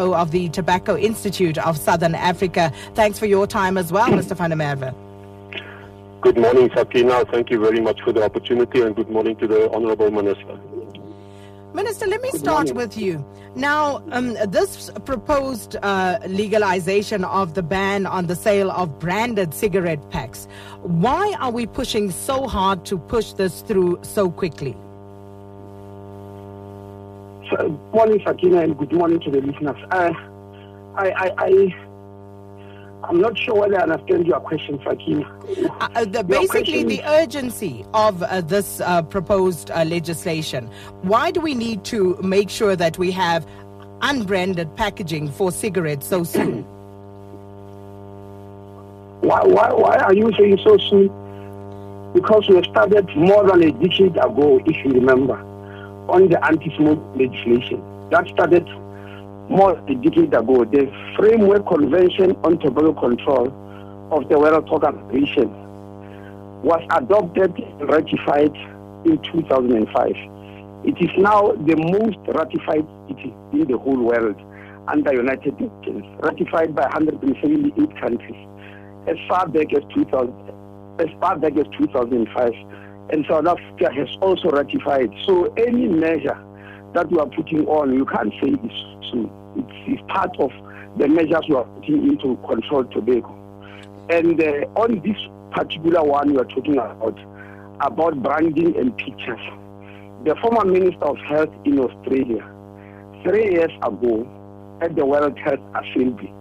CEO 0.00 0.14
of 0.14 0.30
the 0.30 0.48
Tobacco 0.48 0.96
Institute 0.96 1.58
of 1.58 1.78
Southern 1.78 2.14
Africa. 2.14 2.72
Thanks 2.94 3.18
for 3.18 3.26
your 3.26 3.46
time 3.46 3.76
as 3.76 3.92
well, 3.92 4.08
Mr. 4.08 4.36
van 4.36 4.50
der 4.50 4.56
Merwe. 4.56 4.94
Good 6.20 6.38
morning, 6.38 6.70
Sakina. 6.74 7.24
Thank 7.26 7.50
you 7.50 7.58
very 7.60 7.80
much 7.80 8.00
for 8.02 8.12
the 8.12 8.22
opportunity 8.22 8.82
and 8.82 8.94
good 8.94 9.10
morning 9.10 9.36
to 9.36 9.46
the 9.46 9.70
Honorable 9.72 10.10
Minister. 10.10 10.58
Minister, 11.72 12.06
let 12.06 12.20
me 12.20 12.30
start 12.30 12.72
with 12.72 12.96
you. 12.96 13.24
Now, 13.54 14.02
um, 14.10 14.34
this 14.48 14.90
proposed 15.04 15.76
uh, 15.82 16.18
legalization 16.26 17.24
of 17.24 17.54
the 17.54 17.62
ban 17.62 18.06
on 18.06 18.26
the 18.26 18.34
sale 18.34 18.70
of 18.70 18.98
branded 18.98 19.54
cigarette 19.54 20.10
packs, 20.10 20.46
why 20.82 21.34
are 21.40 21.50
we 21.50 21.66
pushing 21.66 22.10
so 22.10 22.46
hard 22.48 22.84
to 22.86 22.98
push 22.98 23.32
this 23.32 23.62
through 23.62 24.00
so 24.02 24.30
quickly? 24.30 24.76
Good 27.50 27.78
morning, 27.92 28.22
Sakina, 28.24 28.60
and 28.60 28.78
good 28.78 28.92
morning 28.92 29.18
to 29.20 29.30
the 29.30 29.40
listeners. 29.40 29.76
Uh, 29.90 30.12
I, 30.94 31.10
I, 31.10 31.32
I 31.38 31.74
I'm 33.04 33.20
not 33.20 33.36
sure 33.38 33.54
whether 33.56 33.78
I 33.78 33.82
understand 33.82 34.26
your 34.26 34.40
question, 34.40 34.78
Fakim. 34.78 35.24
Uh, 35.80 35.88
uh, 35.94 36.04
the, 36.04 36.22
basically, 36.22 36.84
the 36.84 37.02
urgency 37.04 37.84
of 37.92 38.22
uh, 38.22 38.40
this 38.42 38.80
uh, 38.80 39.02
proposed 39.02 39.70
uh, 39.70 39.84
legislation. 39.84 40.70
Why 41.02 41.30
do 41.30 41.40
we 41.40 41.54
need 41.54 41.84
to 41.86 42.16
make 42.22 42.50
sure 42.50 42.76
that 42.76 42.98
we 42.98 43.10
have 43.12 43.46
unbranded 44.02 44.76
packaging 44.76 45.30
for 45.32 45.50
cigarettes 45.50 46.06
so 46.06 46.22
soon? 46.24 46.62
why, 49.22 49.42
why, 49.42 49.72
why 49.72 49.96
are 49.96 50.14
you 50.14 50.30
saying 50.38 50.58
so 50.62 50.76
soon? 50.78 51.08
Because 52.12 52.46
we 52.48 52.62
started 52.70 53.08
more 53.16 53.44
than 53.46 53.62
a 53.62 53.72
decade 53.72 54.16
ago, 54.18 54.60
if 54.66 54.84
you 54.84 54.92
remember, 54.92 55.42
on 56.10 56.28
the 56.28 56.44
anti-smoke 56.44 57.00
legislation. 57.16 57.80
That 58.10 58.26
started 58.28 58.66
more 59.48 59.74
than 59.74 59.98
a 59.98 60.02
decade 60.02 60.34
ago, 60.34 60.64
the 60.64 60.90
Framework 61.16 61.66
Convention 61.66 62.36
on 62.44 62.58
Tobacco 62.58 62.92
Control 62.94 63.46
of 64.12 64.28
the 64.28 64.38
World 64.38 64.66
Health 64.66 64.82
Organization 64.82 65.50
was 66.62 66.82
adopted 66.90 67.56
and 67.56 67.88
ratified 67.88 68.54
in 69.06 69.18
2005. 69.32 70.12
It 70.84 70.96
is 71.00 71.10
now 71.18 71.52
the 71.52 71.76
most 71.76 72.18
ratified 72.34 72.86
treaty 73.06 73.34
in 73.52 73.66
the 73.66 73.78
whole 73.78 74.02
world 74.02 74.36
under 74.88 75.14
United 75.14 75.58
Nations, 75.60 76.04
ratified 76.20 76.74
by 76.74 76.82
178 76.82 78.00
countries 78.00 78.46
as 79.06 79.16
far 79.28 79.48
back 79.48 79.72
as 79.72 79.82
2000, 79.94 80.32
as 81.00 81.08
far 81.20 81.38
back 81.38 81.56
as 81.56 81.66
2005. 81.78 82.52
And 83.12 83.24
South 83.28 83.46
Africa 83.46 83.92
has 83.92 84.08
also 84.20 84.50
ratified. 84.50 85.12
So 85.26 85.52
any 85.54 85.88
measure 85.88 86.38
that 86.94 87.10
we 87.10 87.18
are 87.18 87.26
putting 87.26 87.66
on, 87.66 87.94
you 87.94 88.06
can't 88.06 88.32
say 88.40 88.50
it's 88.50 89.10
soon 89.10 89.30
it's, 89.56 89.72
it's 89.86 90.02
part 90.12 90.30
of 90.38 90.50
the 90.98 91.08
measures 91.08 91.44
we 91.48 91.56
are 91.56 91.64
putting 91.64 92.08
into 92.08 92.36
control 92.46 92.84
tobacco. 92.84 93.36
And 94.10 94.40
uh, 94.40 94.80
on 94.80 95.00
this 95.02 95.16
particular 95.52 96.02
one 96.02 96.32
we 96.32 96.38
are 96.38 96.44
talking 96.44 96.78
about, 96.78 97.18
about 97.80 98.22
branding 98.22 98.76
and 98.76 98.96
pictures, 98.96 99.40
the 100.24 100.36
former 100.42 100.64
Minister 100.64 101.04
of 101.04 101.18
Health 101.18 101.50
in 101.64 101.78
Australia, 101.78 102.46
three 103.22 103.52
years 103.52 103.72
ago, 103.82 104.28
at 104.82 104.96
the 104.96 105.04
World 105.04 105.38
Health 105.38 105.60
Assembly 105.74 106.32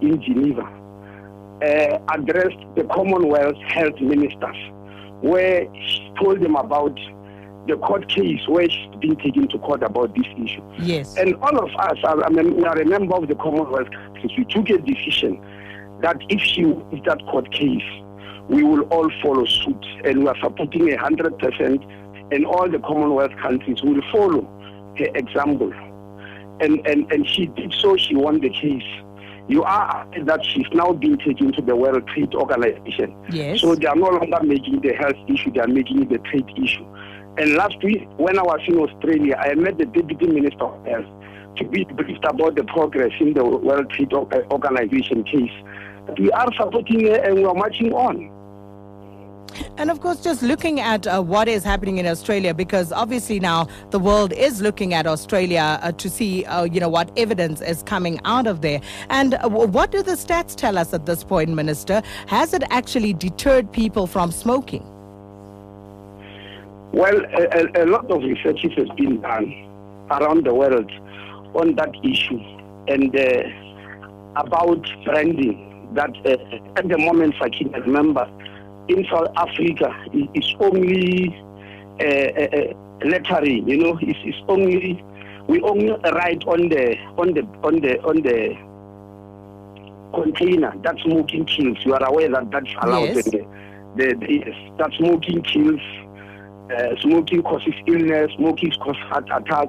in 0.00 0.20
Geneva, 0.22 0.62
uh, 1.62 1.98
addressed 2.14 2.58
the 2.76 2.84
Commonwealth 2.92 3.56
health 3.68 4.00
ministers, 4.00 4.56
where 5.24 5.66
she 5.74 6.12
told 6.22 6.40
them 6.40 6.54
about 6.54 6.94
the 7.66 7.76
court 7.78 8.06
case 8.10 8.46
where 8.46 8.68
she's 8.68 8.96
been 9.00 9.16
taken 9.16 9.48
to 9.48 9.58
court 9.58 9.82
about 9.82 10.14
this 10.14 10.26
issue. 10.36 10.62
Yes. 10.78 11.16
And 11.16 11.34
all 11.36 11.58
of 11.58 11.70
us, 11.76 11.96
I, 12.04 12.12
I 12.12 12.28
mean, 12.28 12.56
we 12.56 12.64
are 12.64 12.78
a 12.78 12.84
member 12.84 13.16
of 13.16 13.26
the 13.26 13.34
Commonwealth 13.34 13.90
countries, 13.90 14.32
we 14.36 14.44
took 14.44 14.68
a 14.68 14.76
decision 14.78 15.40
that 16.02 16.18
if 16.28 16.42
she 16.42 16.66
wins 16.66 17.02
that 17.06 17.24
court 17.24 17.50
case, 17.52 17.82
we 18.50 18.62
will 18.62 18.82
all 18.92 19.10
follow 19.22 19.46
suit 19.46 19.82
and 20.04 20.24
we 20.24 20.28
are 20.28 20.36
supporting 20.42 20.92
a 20.92 20.98
hundred 20.98 21.38
percent 21.38 21.82
and 22.30 22.44
all 22.44 22.68
the 22.68 22.78
Commonwealth 22.80 23.32
countries 23.40 23.82
will 23.82 24.02
follow 24.12 24.42
her 24.98 25.06
example. 25.14 25.72
And, 26.60 26.86
and, 26.86 27.10
and 27.10 27.26
she 27.26 27.46
did 27.46 27.74
so, 27.80 27.96
she 27.96 28.14
won 28.14 28.40
the 28.40 28.50
case. 28.50 28.82
You 29.48 29.62
are 29.62 30.06
that 30.24 30.44
she's 30.44 30.66
now 30.72 30.92
being 30.92 31.18
taken 31.18 31.52
to 31.52 31.62
the 31.62 31.76
World 31.76 32.06
Trade 32.08 32.34
Organization. 32.34 33.14
Yes. 33.30 33.60
So 33.60 33.74
they 33.74 33.86
are 33.86 33.96
no 33.96 34.08
longer 34.08 34.38
making 34.42 34.80
the 34.80 34.92
health 34.94 35.16
issue, 35.28 35.52
they 35.52 35.60
are 35.60 35.68
making 35.68 36.02
it 36.02 36.08
the 36.08 36.18
trade 36.18 36.50
issue. 36.56 36.86
And 37.36 37.54
last 37.54 37.82
week, 37.82 38.08
when 38.16 38.38
I 38.38 38.42
was 38.42 38.60
in 38.66 38.78
Australia, 38.78 39.36
I 39.36 39.54
met 39.54 39.76
the 39.76 39.86
Deputy 39.86 40.28
Minister 40.28 40.64
of 40.64 40.86
Health 40.86 41.06
to 41.56 41.64
be 41.64 41.84
briefed 41.84 42.24
about 42.24 42.54
the 42.56 42.64
progress 42.64 43.12
in 43.20 43.34
the 43.34 43.44
World 43.44 43.90
Trade 43.90 44.12
Organization 44.12 45.24
case. 45.24 45.52
We 46.18 46.30
are 46.30 46.52
supporting 46.54 47.06
it 47.06 47.24
and 47.24 47.34
we 47.34 47.44
are 47.44 47.54
marching 47.54 47.92
on. 47.92 48.30
And 49.76 49.90
of 49.90 50.00
course, 50.00 50.20
just 50.20 50.42
looking 50.42 50.80
at 50.80 51.06
uh, 51.06 51.22
what 51.22 51.48
is 51.48 51.64
happening 51.64 51.98
in 51.98 52.06
Australia, 52.06 52.54
because 52.54 52.92
obviously 52.92 53.40
now 53.40 53.68
the 53.90 53.98
world 53.98 54.32
is 54.32 54.60
looking 54.60 54.94
at 54.94 55.06
Australia 55.06 55.78
uh, 55.82 55.92
to 55.92 56.10
see, 56.10 56.44
uh, 56.44 56.64
you 56.64 56.80
know, 56.80 56.88
what 56.88 57.10
evidence 57.16 57.60
is 57.60 57.82
coming 57.82 58.20
out 58.24 58.46
of 58.46 58.60
there. 58.60 58.80
And 59.10 59.34
uh, 59.34 59.48
what 59.48 59.90
do 59.90 60.02
the 60.02 60.12
stats 60.12 60.54
tell 60.54 60.78
us 60.78 60.92
at 60.92 61.06
this 61.06 61.24
point, 61.24 61.50
Minister? 61.50 62.02
Has 62.26 62.54
it 62.54 62.62
actually 62.70 63.14
deterred 63.14 63.70
people 63.72 64.06
from 64.06 64.30
smoking? 64.30 64.90
Well, 66.92 67.22
a, 67.24 67.82
a, 67.82 67.86
lot 67.86 68.08
of 68.08 68.22
research 68.22 68.60
has 68.76 68.88
been 68.90 69.20
done 69.20 69.52
around 70.12 70.46
the 70.46 70.54
world 70.54 70.88
on 71.54 71.74
that 71.74 71.92
issue 72.04 72.38
and 72.86 73.14
uh, 73.18 74.40
about 74.40 74.88
branding. 75.04 75.88
That 75.94 76.14
uh, 76.24 76.78
at 76.78 76.88
the 76.88 76.98
moment, 76.98 77.34
I 77.40 77.48
can 77.48 77.72
remember, 77.72 78.28
in 78.88 79.04
South 79.10 79.28
Africa, 79.36 79.94
it's 80.12 80.54
only 80.60 81.34
uh, 82.00 82.04
uh, 82.04 83.08
lettering. 83.08 83.68
You 83.68 83.78
know, 83.78 83.98
it's, 84.00 84.18
it's 84.24 84.38
only 84.48 85.02
we 85.46 85.60
only 85.62 85.90
write 86.12 86.44
on 86.46 86.68
the 86.68 86.96
on 87.18 87.34
the 87.34 87.42
on 87.62 87.80
the 87.80 88.00
on 88.02 88.22
the 88.22 88.56
container 90.14 90.72
that 90.82 90.96
smoking 91.04 91.44
kills. 91.44 91.78
You 91.84 91.94
are 91.94 92.04
aware 92.04 92.30
that 92.30 92.50
that's 92.50 92.74
allowed. 92.82 93.14
Yes. 93.14 93.24
The, 93.24 93.46
the, 93.96 94.14
the, 94.14 94.26
yes, 94.28 94.72
that 94.78 94.92
smoking 94.98 95.42
kills 95.42 95.80
uh, 96.72 96.96
smoking 97.00 97.42
causes 97.42 97.74
illness, 97.86 98.30
smoking 98.36 98.70
causes 98.72 99.02
heart 99.02 99.28
attack. 99.32 99.68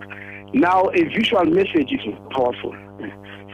Now, 0.53 0.83
a 0.93 1.03
visual 1.03 1.45
message 1.45 1.91
is 1.91 2.01
powerful. 2.31 2.73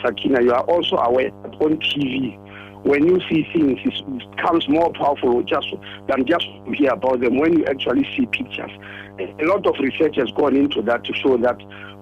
Sakina, 0.03 0.41
you 0.41 0.51
are 0.51 0.63
also 0.63 0.97
aware 0.97 1.31
that 1.43 1.53
on 1.61 1.77
TV, 1.77 2.37
when 2.83 3.05
you 3.05 3.19
see 3.29 3.47
things, 3.53 3.79
it 3.83 4.31
becomes 4.35 4.67
more 4.67 4.91
powerful 4.93 5.43
just 5.43 5.67
than 6.07 6.25
just 6.25 6.45
to 6.65 6.71
hear 6.71 6.91
about 6.91 7.19
them 7.19 7.37
when 7.37 7.59
you 7.59 7.65
actually 7.65 8.03
see 8.15 8.25
pictures. 8.25 8.71
A 9.19 9.45
lot 9.45 9.65
of 9.67 9.75
research 9.79 10.15
has 10.17 10.31
gone 10.31 10.55
into 10.55 10.81
that 10.83 11.03
to 11.03 11.13
show 11.13 11.37
that 11.37 11.57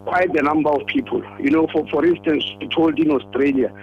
quite 0.05 0.29
a 0.29 0.41
number 0.41 0.69
of 0.69 0.85
people, 0.87 1.21
you 1.39 1.51
know, 1.51 1.67
for, 1.73 1.85
for 1.89 2.05
instance, 2.05 2.45
told 2.73 2.97
in 2.97 3.11
Australia, 3.11 3.73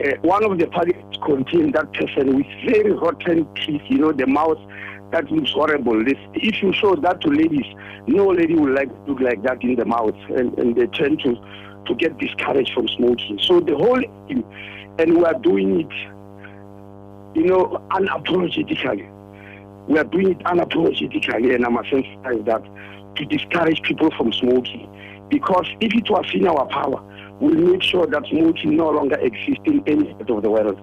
uh, 0.00 0.16
one 0.22 0.44
of 0.44 0.58
the 0.58 0.66
parties 0.66 0.96
contained 1.24 1.74
that 1.74 1.92
person 1.92 2.36
with 2.36 2.46
very 2.66 2.92
rotten 2.92 3.46
teeth, 3.54 3.82
you 3.88 3.98
know, 3.98 4.12
the 4.12 4.26
mouth 4.26 4.58
that 5.12 5.30
looks 5.30 5.52
horrible. 5.52 6.04
This, 6.04 6.18
if 6.34 6.62
you 6.62 6.72
show 6.72 6.96
that 6.96 7.20
to 7.20 7.28
ladies, 7.28 7.66
no 8.06 8.28
lady 8.28 8.54
will 8.54 8.74
like 8.74 8.90
look 9.06 9.20
like 9.20 9.42
that 9.42 9.62
in 9.62 9.76
the 9.76 9.84
mouth, 9.84 10.16
and, 10.30 10.58
and 10.58 10.74
they 10.74 10.86
tend 10.86 11.20
to 11.20 11.36
to 11.86 11.94
get 11.94 12.18
discouraged 12.18 12.72
from 12.74 12.88
smoking. 12.88 13.38
So 13.42 13.60
the 13.60 13.76
whole 13.76 14.02
and 14.98 15.16
we 15.16 15.24
are 15.24 15.38
doing 15.40 15.80
it, 15.80 16.15
you 17.36 17.44
know, 17.44 17.82
unapologetically. 17.90 19.12
We 19.88 19.98
are 19.98 20.04
doing 20.04 20.30
it 20.30 20.38
unapologetically, 20.40 21.54
and 21.54 21.66
I 21.66 21.68
must 21.68 21.92
emphasize 21.92 22.44
that 22.46 22.62
to 23.16 23.24
discourage 23.26 23.82
people 23.82 24.10
from 24.16 24.32
smoking. 24.32 24.88
Because 25.28 25.68
if 25.80 25.94
it 25.94 26.08
was 26.08 26.24
in 26.32 26.46
our 26.46 26.66
power, 26.68 27.02
we'll 27.38 27.54
make 27.54 27.82
sure 27.82 28.06
that 28.06 28.24
smoking 28.30 28.76
no 28.76 28.88
longer 28.90 29.16
exists 29.16 29.62
in 29.66 29.82
any 29.86 30.14
part 30.14 30.30
of 30.30 30.42
the 30.42 30.50
world. 30.50 30.82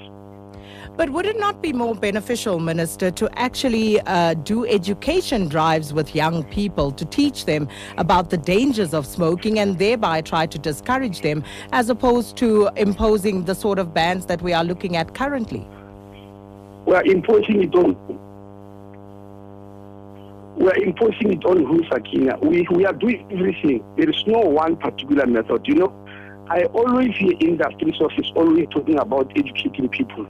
But 0.96 1.10
would 1.10 1.26
it 1.26 1.40
not 1.40 1.60
be 1.60 1.74
more 1.74 1.96
beneficial, 1.96 2.60
Minister, 2.60 3.10
to 3.10 3.28
actually 3.40 4.00
uh, 4.02 4.36
do 4.36 4.68
education 4.68 5.48
drives 5.48 5.92
with 5.92 6.14
young 6.14 6.44
people 6.44 6.92
to 6.92 7.06
teach 7.06 7.46
them 7.46 7.68
about 7.98 8.30
the 8.30 8.38
dangers 8.38 8.94
of 8.94 9.08
smoking 9.08 9.58
and 9.58 9.80
thereby 9.80 10.22
try 10.22 10.46
to 10.46 10.60
discourage 10.60 11.22
them, 11.22 11.44
as 11.72 11.90
opposed 11.90 12.38
to 12.38 12.70
imposing 12.76 13.46
the 13.46 13.56
sort 13.56 13.80
of 13.80 13.92
bans 13.92 14.28
that 14.28 14.42
we 14.44 14.54
are 14.54 14.64
looking 14.64 14.96
at 14.96 15.16
currently? 15.16 15.68
We 16.86 16.96
are 16.96 17.04
imposing 17.06 17.64
it 17.64 17.76
on. 17.76 17.96
We 20.58 20.68
are 20.68 20.78
imposing 20.78 21.34
it 21.34 21.46
on 21.46 21.66
who, 21.66 21.84
Sakina. 21.90 22.38
We, 22.42 22.68
we 22.72 22.86
are 22.86 22.94
doing 22.94 23.26
everything. 23.32 23.84
There 23.98 24.10
is 24.10 24.24
no 24.28 24.40
one 24.40 24.76
particular 24.78 25.26
method. 25.26 25.68
You 25.68 25.76
know, 25.76 25.94
I 26.50 26.66
always 26.66 27.16
hear 27.16 27.34
industry 27.40 27.96
sources 27.98 28.32
always 28.36 28.68
talking 28.72 29.00
about 29.00 29.32
educating 29.36 29.90
people 29.90 30.28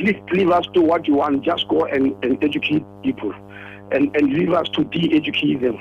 please 0.00 0.16
leave 0.32 0.50
us 0.50 0.66
to 0.74 0.80
what 0.80 1.06
you 1.06 1.14
want. 1.14 1.44
Just 1.44 1.68
go 1.68 1.84
and, 1.84 2.16
and 2.24 2.42
educate 2.42 2.84
people 3.02 3.32
and, 3.92 4.14
and 4.16 4.32
leave 4.32 4.52
us 4.52 4.68
to 4.70 4.84
de 4.84 5.14
educate 5.14 5.60
them. 5.60 5.76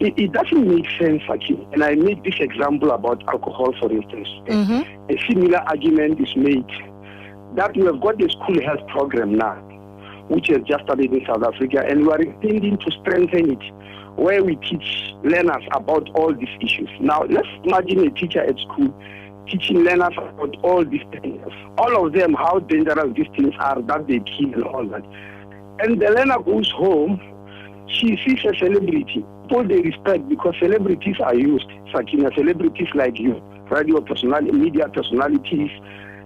it, 0.00 0.18
it 0.18 0.32
doesn't 0.32 0.66
make 0.68 0.86
sense, 0.98 1.22
actually. 1.30 1.66
And 1.72 1.82
I 1.82 1.94
made 1.94 2.22
this 2.24 2.34
example 2.40 2.90
about 2.90 3.22
alcohol, 3.28 3.72
for 3.80 3.90
instance. 3.90 4.28
Mm-hmm. 4.46 5.10
A 5.10 5.26
similar 5.28 5.58
argument 5.58 6.20
is 6.20 6.34
made 6.36 6.66
that 7.54 7.76
we 7.76 7.84
have 7.86 8.00
got 8.00 8.18
the 8.18 8.28
school 8.28 8.62
health 8.64 8.86
program 8.88 9.34
now, 9.36 9.54
which 10.28 10.48
has 10.48 10.62
just 10.66 10.84
started 10.84 11.12
in 11.12 11.24
South 11.26 11.42
Africa, 11.42 11.84
and 11.86 12.06
we 12.06 12.12
are 12.12 12.20
intending 12.20 12.76
to 12.78 12.90
strengthen 13.00 13.52
it, 13.52 13.72
where 14.16 14.42
we 14.42 14.56
teach 14.56 15.14
learners 15.22 15.62
about 15.72 16.08
all 16.14 16.34
these 16.34 16.48
issues. 16.60 16.88
Now, 17.00 17.22
let's 17.28 17.48
imagine 17.64 18.06
a 18.06 18.10
teacher 18.10 18.40
at 18.42 18.58
school 18.58 18.94
teaching 19.48 19.84
learners 19.84 20.14
about 20.16 20.56
all 20.62 20.84
these 20.84 21.04
things, 21.12 21.46
all 21.78 22.06
of 22.06 22.12
them, 22.12 22.34
how 22.34 22.58
dangerous 22.58 23.14
these 23.14 23.28
things 23.36 23.54
are, 23.58 23.80
that 23.82 24.06
they 24.06 24.20
kill 24.20 24.52
and 24.54 24.64
all 24.64 24.86
that. 24.88 25.04
And 25.78 26.00
the 26.00 26.10
learner 26.10 26.40
goes 26.42 26.70
home, 26.72 27.20
she 27.88 28.18
sees 28.26 28.44
a 28.44 28.56
celebrity. 28.58 29.24
People 29.42 29.68
they 29.68 29.80
respect 29.80 30.28
because 30.28 30.54
celebrities 30.58 31.16
are 31.22 31.34
used, 31.34 31.70
such 31.94 32.10
celebrities 32.10 32.88
like 32.94 33.18
you, 33.18 33.40
radio 33.70 34.00
personality, 34.00 34.52
media 34.52 34.88
personalities, 34.88 35.70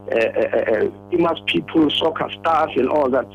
Uh, 0.08 0.16
uh, 0.16 0.56
uh, 0.56 0.90
famous 1.10 1.38
people, 1.46 1.88
soccer 1.90 2.28
stars, 2.40 2.70
and 2.74 2.88
all 2.88 3.08
that. 3.08 3.26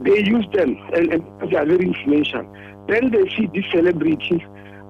They 0.00 0.24
use 0.24 0.46
them, 0.54 0.78
and, 0.94 1.12
and 1.12 1.50
they 1.50 1.56
are 1.56 1.66
very 1.66 1.84
influential. 1.84 2.46
Then 2.88 3.10
they 3.10 3.28
see 3.36 3.50
this 3.52 3.64
celebrity 3.70 4.42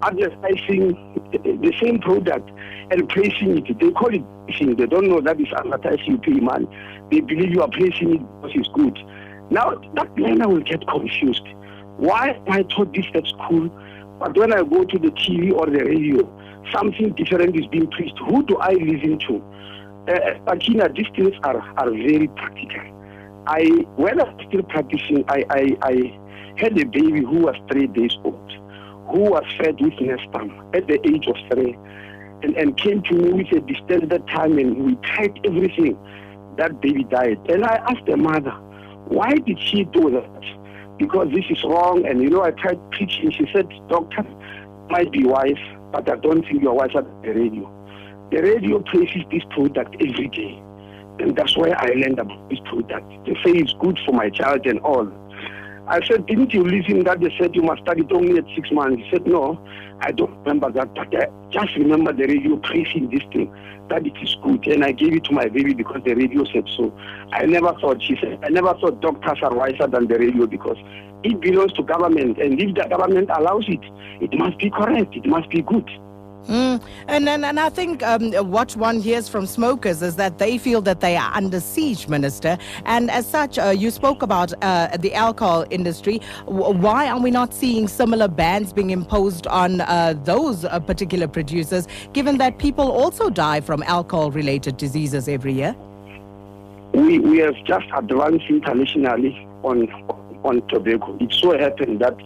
advertising 0.03 0.95
the 1.33 1.73
same 1.83 1.99
product 1.99 2.49
and 2.91 3.09
placing 3.09 3.59
it. 3.59 3.79
They 3.79 3.91
call 3.91 4.15
it 4.15 4.23
placing. 4.47 4.77
They 4.77 4.87
don't 4.87 5.09
know 5.09 5.21
that 5.21 5.41
it's 5.41 5.53
advertising 5.53 6.05
you 6.07 6.19
pay 6.19 6.41
money. 6.41 6.69
They 7.11 7.21
believe 7.21 7.51
you 7.53 7.63
are 7.63 7.71
placing 7.71 8.15
it 8.15 8.21
because 8.21 8.53
it's 8.55 8.69
good. 8.75 8.97
Now 9.51 9.81
that 9.95 10.15
learner 10.17 10.49
will 10.49 10.61
get 10.63 10.87
confused. 10.87 11.47
Why 11.97 12.31
am 12.31 12.53
I 12.53 12.63
taught 12.63 12.95
this 12.95 13.07
at 13.15 13.27
school? 13.27 13.69
But 14.19 14.37
when 14.37 14.53
I 14.53 14.63
go 14.63 14.85
to 14.85 14.99
the 14.99 15.11
TV 15.11 15.53
or 15.53 15.67
the 15.67 15.85
radio, 15.85 16.23
something 16.73 17.15
different 17.15 17.57
is 17.57 17.67
being 17.67 17.89
preached. 17.91 18.19
Who 18.29 18.45
do 18.45 18.57
I 18.59 18.73
listen 18.75 19.19
to? 19.29 19.43
Uh, 20.09 20.35
Sakina, 20.49 20.89
these 20.93 21.07
things 21.15 21.35
are, 21.45 21.61
are 21.79 21.91
very 21.91 22.29
practical. 22.29 22.81
I 23.47 23.65
when 23.97 24.21
I 24.21 24.25
was 24.25 24.45
still 24.49 24.63
practicing, 24.65 25.25
I, 25.29 25.45
I, 25.51 25.77
I 25.83 26.19
had 26.57 26.79
a 26.79 26.85
baby 26.85 27.21
who 27.21 27.41
was 27.41 27.57
three 27.71 27.87
days 27.87 28.17
old, 28.25 28.53
who 29.11 29.31
was 29.31 29.45
fed 29.59 29.81
with 29.81 29.95
Nestum 29.95 30.75
at 30.75 30.87
the 30.87 30.99
age 31.09 31.27
of 31.27 31.37
three, 31.53 31.77
and, 32.43 32.57
and 32.57 32.77
came 32.77 33.03
to 33.03 33.15
me 33.15 33.33
with 33.33 33.53
a 33.53 33.61
distended 33.61 34.27
time, 34.29 34.59
and 34.59 34.85
we 34.85 34.95
tried 34.97 35.39
everything. 35.45 35.97
That 36.57 36.81
baby 36.81 37.05
died. 37.05 37.39
And 37.49 37.65
I 37.65 37.77
asked 37.89 38.07
the 38.07 38.17
mother, 38.17 38.51
why 39.07 39.35
did 39.35 39.59
she 39.61 39.85
do 39.85 40.11
that? 40.11 40.99
Because 40.99 41.29
this 41.33 41.45
is 41.49 41.63
wrong. 41.65 42.07
And 42.07 42.21
you 42.21 42.29
know, 42.29 42.43
I 42.43 42.51
tried 42.51 42.79
preaching. 42.91 43.31
She 43.33 43.47
said, 43.55 43.69
Doctor, 43.89 44.23
might 44.91 45.11
be 45.11 45.25
wise, 45.25 45.55
but 45.93 46.11
I 46.11 46.17
don't 46.17 46.43
think 46.43 46.63
you're 46.63 46.75
wiser 46.75 47.03
than 47.03 47.23
the 47.23 47.29
radio. 47.29 47.82
The 48.33 48.41
radio 48.41 48.81
places 48.81 49.25
this 49.31 49.43
product 49.51 49.95
every 50.01 50.29
day. 50.29 50.59
And 51.21 51.37
that's 51.37 51.55
why 51.55 51.69
I 51.77 51.89
learned 51.89 52.19
about 52.19 52.49
this 52.49 52.61
product. 52.65 53.07
They 53.27 53.35
say 53.45 53.59
it's 53.59 53.75
good 53.75 54.01
for 54.07 54.13
my 54.13 54.31
child 54.31 54.65
and 54.65 54.81
all. 54.81 55.07
I 55.87 56.01
said, 56.07 56.25
didn't 56.25 56.55
you 56.55 56.65
listen 56.65 57.05
that 57.05 57.21
they 57.21 57.31
said 57.39 57.55
you 57.55 57.61
must 57.61 57.83
study 57.83 58.01
it 58.01 58.11
only 58.11 58.39
at 58.39 58.47
six 58.55 58.71
months? 58.73 59.03
He 59.05 59.11
said, 59.11 59.27
no, 59.27 59.63
I 60.01 60.13
don't 60.13 60.35
remember 60.39 60.73
that, 60.73 60.95
but 60.95 61.15
I 61.15 61.27
just 61.51 61.77
remember 61.77 62.15
the 62.15 62.27
radio 62.27 62.57
praising 62.57 63.11
this 63.11 63.23
thing, 63.35 63.53
that 63.91 64.07
it 64.07 64.17
is 64.23 64.35
good. 64.43 64.67
And 64.67 64.83
I 64.83 64.93
gave 64.93 65.13
it 65.13 65.25
to 65.25 65.33
my 65.33 65.49
baby 65.49 65.75
because 65.75 66.01
the 66.03 66.15
radio 66.15 66.45
said 66.45 66.65
so. 66.75 66.91
I 67.33 67.45
never 67.45 67.75
thought, 67.81 68.03
she 68.03 68.17
said, 68.19 68.39
I 68.43 68.49
never 68.49 68.73
thought 68.81 69.03
doctors 69.03 69.41
are 69.43 69.55
wiser 69.55 69.87
than 69.89 70.07
the 70.09 70.19
radio 70.19 70.47
because 70.47 70.79
it 71.23 71.39
belongs 71.39 71.75
to 71.75 71.83
government. 71.83 72.39
And 72.39 72.59
if 72.59 72.75
the 72.77 72.89
government 72.89 73.29
allows 73.29 73.69
it, 73.69 73.85
it 74.23 74.33
must 74.39 74.57
be 74.57 74.71
correct, 74.71 75.15
it 75.17 75.27
must 75.27 75.51
be 75.51 75.61
good. 75.61 75.87
Mm. 76.49 76.83
And, 77.07 77.29
and 77.29 77.45
and 77.45 77.61
I 77.61 77.69
think 77.69 78.03
um, 78.03 78.33
what 78.51 78.77
one 78.77 79.01
hears 79.01 79.29
from 79.29 79.47
smokers 79.47 80.03
is 80.03 80.17
that 80.17 80.39
they 80.39 80.59
feel 80.59 80.83
that 80.83 81.01
they 81.01 81.17
are 81.17 81.31
under 81.33 81.61
siege, 81.61 82.09
Minister. 82.09 82.59
And 82.85 83.11
as 83.11 83.27
such, 83.27 83.59
uh, 83.59 83.69
you 83.69 83.91
spoke 83.91 84.23
about 84.23 84.53
uh, 84.61 84.97
the 84.97 85.15
alcohol 85.15 85.65
industry. 85.71 86.21
W- 86.47 86.77
why 86.77 87.09
are 87.09 87.21
we 87.21 87.31
not 87.31 87.55
seeing 87.55 87.87
similar 87.87 88.27
bans 88.27 88.73
being 88.73 88.91
imposed 88.91 89.47
on 89.47 89.83
uh, 89.83 90.15
those 90.25 90.65
uh, 90.65 90.81
particular 90.81 91.29
producers, 91.29 91.87
given 92.13 92.39
that 92.39 92.59
people 92.59 92.91
also 92.91 93.31
die 93.31 93.61
from 93.61 93.83
alcohol-related 93.85 94.77
diseases 94.77 95.29
every 95.29 95.53
year? 95.53 95.77
We, 96.93 97.21
we 97.21 97.39
have 97.39 97.55
just 97.65 97.87
advanced 97.95 98.47
internationally 98.49 99.47
on 99.63 99.89
on 100.45 100.67
tobacco. 100.67 101.17
It 101.21 101.33
so 101.33 101.57
happened 101.57 102.01
that 102.01 102.17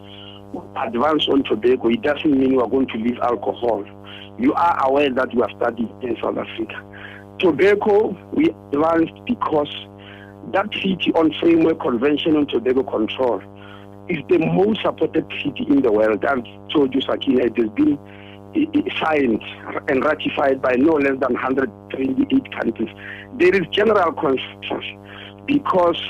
advance 0.76 1.28
on 1.28 1.42
tobacco, 1.44 1.88
it 1.88 2.02
doesn't 2.02 2.30
mean 2.30 2.56
we 2.56 2.62
are 2.62 2.68
going 2.68 2.86
to 2.88 2.98
leave 2.98 3.18
alcohol. 3.20 3.84
You 4.38 4.52
are 4.54 4.88
aware 4.88 5.10
that 5.10 5.34
we 5.34 5.42
are 5.42 5.50
studying 5.56 5.90
in 6.02 6.16
South 6.22 6.36
Africa. 6.36 6.82
Tobacco, 7.38 8.16
we 8.32 8.50
advanced 8.72 9.14
because 9.26 9.72
that 10.52 10.70
treaty 10.72 11.12
on 11.14 11.32
framework 11.40 11.80
convention 11.80 12.36
on 12.36 12.46
tobacco 12.46 12.82
control 12.82 13.42
is 14.08 14.18
the 14.28 14.38
most 14.38 14.80
supported 14.82 15.28
treaty 15.30 15.66
in 15.68 15.82
the 15.82 15.90
world. 15.90 16.24
I've 16.24 16.44
told 16.72 16.94
you, 16.94 17.00
Sakina, 17.00 17.46
it 17.46 17.56
has 17.56 17.68
been 17.70 17.98
signed 19.00 19.42
and 19.88 20.04
ratified 20.04 20.62
by 20.62 20.74
no 20.76 20.94
less 20.94 21.18
than 21.20 21.34
128 21.34 22.52
countries. 22.52 22.88
There 23.38 23.54
is 23.54 23.66
general 23.70 24.12
consensus 24.12 24.86
because 25.46 26.00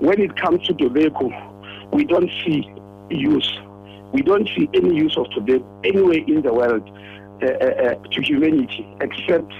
when 0.00 0.20
it 0.20 0.36
comes 0.36 0.66
to 0.66 0.74
tobacco, 0.74 1.30
we 1.92 2.04
don't 2.04 2.30
see 2.44 2.68
use. 3.10 3.58
We 4.12 4.22
don't 4.22 4.48
see 4.56 4.68
any 4.74 4.96
use 4.96 5.16
of 5.16 5.30
tobacco 5.30 5.64
anywhere 5.84 6.24
in 6.26 6.42
the 6.42 6.52
world 6.52 6.88
uh, 7.42 7.46
uh, 7.46 7.94
to 7.94 8.22
humanity 8.22 8.86
except 9.00 9.52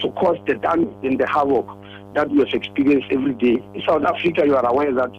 to 0.00 0.10
cause 0.12 0.38
the 0.46 0.54
damage 0.54 0.94
and 1.02 1.18
the 1.18 1.26
havoc 1.26 1.66
that 2.14 2.30
we 2.30 2.38
have 2.38 2.48
experienced 2.52 3.08
every 3.10 3.34
day. 3.34 3.62
In 3.74 3.82
South 3.86 4.04
Africa, 4.04 4.46
you 4.46 4.56
are 4.56 4.66
aware 4.66 4.92
that 4.92 5.10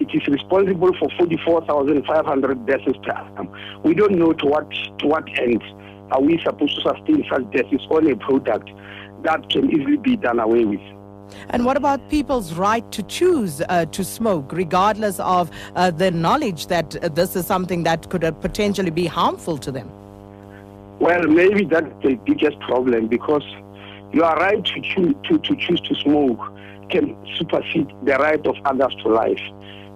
it 0.00 0.08
is 0.12 0.26
responsible 0.26 0.92
for 0.98 1.08
44,500 1.18 2.66
deaths 2.66 2.84
per 3.02 3.12
annum. 3.12 3.48
We 3.84 3.94
don't 3.94 4.18
know 4.18 4.32
to 4.32 4.46
what 4.46 4.70
to 4.70 5.06
what 5.06 5.24
end 5.38 5.62
are 6.10 6.20
we 6.20 6.40
supposed 6.42 6.74
to 6.76 6.82
sustain 6.82 7.24
such 7.30 7.50
deaths 7.52 7.86
on 7.90 8.10
a 8.10 8.16
product 8.16 8.70
that 9.22 9.48
can 9.48 9.70
easily 9.70 9.96
be 9.96 10.16
done 10.16 10.40
away 10.40 10.64
with. 10.64 10.80
And 11.50 11.64
what 11.64 11.76
about 11.76 12.08
people's 12.08 12.54
right 12.54 12.90
to 12.92 13.02
choose 13.02 13.62
uh, 13.68 13.86
to 13.86 14.04
smoke, 14.04 14.52
regardless 14.52 15.20
of 15.20 15.50
uh, 15.74 15.90
the 15.90 16.10
knowledge 16.10 16.66
that 16.68 16.96
uh, 16.96 17.08
this 17.08 17.36
is 17.36 17.46
something 17.46 17.82
that 17.84 18.08
could 18.10 18.24
uh, 18.24 18.30
potentially 18.30 18.90
be 18.90 19.06
harmful 19.06 19.58
to 19.58 19.72
them? 19.72 19.90
Well, 21.00 21.22
maybe 21.26 21.64
that's 21.64 21.92
the 22.02 22.14
biggest 22.14 22.58
problem 22.60 23.08
because 23.08 23.44
your 24.12 24.32
right 24.36 24.64
to 24.64 24.80
choose 24.80 25.14
to, 25.24 25.38
to 25.38 25.56
choose 25.56 25.80
to 25.80 25.94
smoke 25.96 26.40
can 26.90 27.16
supersede 27.38 27.92
the 28.04 28.16
right 28.18 28.46
of 28.46 28.56
others 28.64 28.94
to 29.02 29.08
life. 29.08 29.40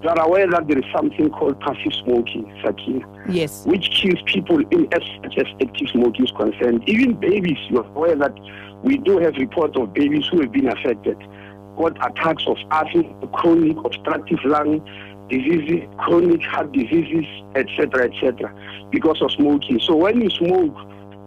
You 0.03 0.09
are 0.09 0.19
aware 0.27 0.47
that 0.51 0.67
there 0.67 0.77
is 0.77 0.85
something 0.95 1.29
called 1.31 1.59
passive 1.59 1.91
smoking, 2.03 2.45
Sakina, 2.63 3.05
Yes. 3.29 3.65
which 3.65 3.89
kills 3.99 4.21
people 4.27 4.59
in 4.69 4.87
as 4.93 5.01
much 5.23 5.37
as 5.39 5.47
active 5.59 5.89
smoking 5.89 6.25
is 6.25 6.31
concerned. 6.31 6.87
Even 6.87 7.13
babies, 7.13 7.57
you 7.69 7.79
are 7.79 7.87
aware 7.95 8.15
that 8.15 8.33
we 8.83 8.97
do 8.97 9.17
have 9.17 9.35
reports 9.37 9.75
of 9.75 9.93
babies 9.95 10.27
who 10.31 10.41
have 10.41 10.51
been 10.51 10.67
affected, 10.67 11.17
got 11.77 11.97
attacks 12.11 12.43
of 12.45 12.57
asthma, 12.69 13.27
chronic 13.33 13.75
obstructive 13.83 14.37
lung 14.45 14.85
diseases, 15.29 15.89
chronic 15.97 16.43
heart 16.43 16.71
diseases, 16.73 17.25
etc., 17.55 18.05
etc., 18.05 18.53
because 18.91 19.19
of 19.23 19.31
smoking. 19.31 19.79
So 19.79 19.95
when 19.95 20.21
you 20.21 20.29
smoke, 20.29 20.75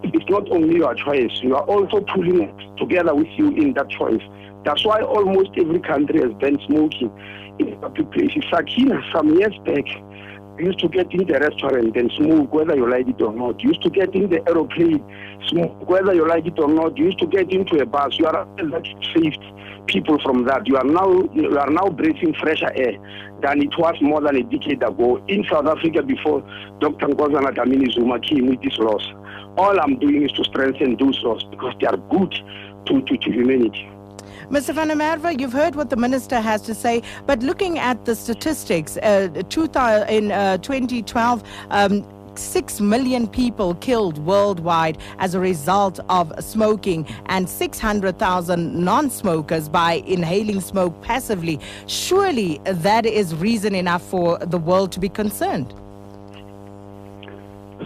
it's 0.05 0.31
not 0.31 0.49
only 0.53 0.77
your 0.77 0.95
choice, 0.95 1.41
you 1.43 1.57
are 1.57 1.65
also 1.65 2.00
pulling 2.03 2.43
it 2.43 2.77
together 2.79 3.17
with 3.17 3.29
you 3.37 3.49
in 3.49 3.75
that 3.75 3.91
choice. 3.91 4.23
That's 4.65 4.85
why 4.87 5.03
almost 5.03 5.50
every 5.57 5.81
country 5.81 6.21
has 6.21 6.33
banned 6.35 6.61
smoking 6.67 7.11
in 7.69 7.81
public 7.81 8.11
places. 8.12 8.45
Sakina, 8.50 9.02
some 9.12 9.38
years 9.38 9.57
back, 9.64 9.85
used 10.59 10.79
to 10.81 10.88
get 10.88 11.12
in 11.12 11.26
the 11.26 11.38
restaurant 11.38 11.97
and 11.97 12.12
smoke 12.12 12.52
whether 12.52 12.76
you 12.76 12.88
like 12.90 13.09
it 13.09 13.21
or 13.21 13.33
not. 13.33 13.62
Used 13.62 13.83
to 13.83 13.90
get 13.90 14.14
in 14.14 14.29
the 14.29 14.47
aeroplane, 14.49 15.02
smoke 15.49 15.88
whether 15.88 16.14
you 16.14 16.26
like 16.29 16.47
it 16.47 16.59
or 16.59 16.69
not. 16.69 16.97
You 16.99 17.07
used 17.07 17.19
to 17.21 17.26
get 17.26 17.50
into 17.52 17.79
a 17.81 17.87
bus. 17.87 18.19
You 18.19 18.26
are 18.26 18.47
that 18.57 18.87
saved 19.14 19.43
people 19.87 20.19
from 20.23 20.45
that. 20.45 20.67
You 20.67 20.76
are 20.76 20.85
now 20.85 21.23
you 21.33 21.59
are 21.59 21.71
now 21.71 21.88
breathing 21.88 22.35
fresher 22.35 22.73
air 22.75 22.93
than 23.43 23.62
it 23.62 23.76
was 23.79 23.97
more 24.00 24.21
than 24.21 24.37
a 24.37 24.43
decade 24.43 24.83
ago 24.83 25.23
in 25.29 25.45
South 25.50 25.67
Africa 25.67 26.02
before 26.02 26.40
Dr. 26.81 27.09
Nkosana 27.09 27.55
Dlamini 27.55 27.90
Zuma 27.93 28.21
came 28.21 28.47
with 28.47 28.61
these 28.61 28.79
laws. 28.79 29.07
All 29.57 29.79
I'm 29.81 29.99
doing 29.99 30.23
is 30.23 30.33
to 30.33 30.45
strengthen 30.45 30.97
those 30.97 31.19
laws 31.23 31.45
because 31.50 31.75
they 31.81 31.87
are 31.87 31.97
good 31.97 32.33
to, 32.87 33.02
to, 33.02 33.17
to 33.17 33.33
humanity. 33.33 33.90
Mr. 34.50 34.75
Van 34.75 34.88
der 34.88 34.97
Merwe, 34.97 35.38
you've 35.40 35.52
heard 35.52 35.76
what 35.76 35.90
the 35.90 35.97
minister 35.97 36.40
has 36.40 36.61
to 36.61 36.75
say, 36.75 37.04
but 37.25 37.40
looking 37.40 37.78
at 37.78 38.04
the 38.04 38.16
statistics, 38.16 38.97
uh, 38.97 39.28
in 40.09 40.33
uh, 40.33 40.59
2012, 40.59 41.45
um, 41.71 42.04
6 42.35 42.80
million 42.80 43.28
people 43.28 43.76
killed 43.76 44.19
worldwide 44.19 44.99
as 45.21 45.37
a 45.37 45.40
result 45.40 46.00
of 46.09 46.33
smoking 46.42 47.07
and 47.26 47.49
600,000 47.49 48.75
non 48.75 49.09
smokers 49.09 49.69
by 49.69 50.02
inhaling 50.04 50.61
smoke 50.61 51.00
passively. 51.00 51.61
Surely 51.87 52.61
that 52.64 53.07
is 53.07 53.37
reason 53.37 53.76
enough 53.76 54.02
for 54.02 54.37
the 54.38 54.59
world 54.59 54.90
to 54.90 54.99
be 54.99 55.09
concerned. 55.09 55.73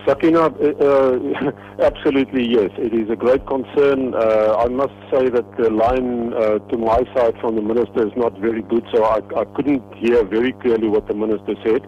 Sakina, 0.06 0.46
uh, 0.46 1.52
absolutely 1.82 2.46
yes. 2.46 2.70
It 2.76 2.92
is 2.92 3.08
a 3.10 3.16
great 3.16 3.46
concern. 3.46 4.14
Uh, 4.14 4.56
I 4.58 4.68
must 4.68 4.92
say 5.10 5.30
that 5.30 5.56
the 5.56 5.70
line 5.70 6.34
uh, 6.34 6.58
to 6.58 6.78
my 6.78 7.04
side 7.14 7.34
from 7.40 7.56
the 7.56 7.62
minister 7.62 8.06
is 8.06 8.12
not 8.16 8.38
very 8.38 8.62
good, 8.62 8.84
so 8.92 9.04
I, 9.04 9.20
I 9.36 9.44
couldn't 9.56 9.82
hear 9.94 10.24
very 10.24 10.52
clearly 10.52 10.88
what 10.88 11.08
the 11.08 11.14
minister 11.14 11.54
said. 11.64 11.86